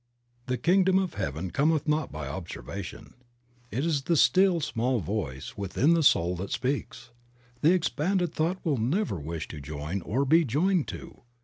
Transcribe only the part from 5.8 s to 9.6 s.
the soul that speaks. The expanded thought will never wish